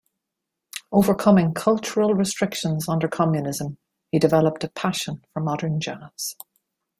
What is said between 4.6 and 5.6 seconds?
a passion for